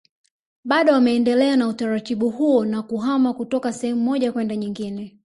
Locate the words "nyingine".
4.55-5.17